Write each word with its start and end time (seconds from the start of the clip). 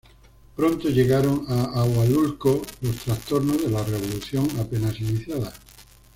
Pronto 0.55 0.89
llegaron 0.89 1.45
a 1.47 1.61
Ahualulco 1.79 2.59
los 2.81 2.95
trastornos 2.95 3.61
de 3.61 3.69
la 3.69 3.83
Revolución 3.83 4.49
apenas 4.59 4.99
iniciada. 4.99 5.53